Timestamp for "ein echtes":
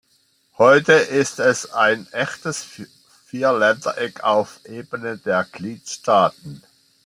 1.73-2.65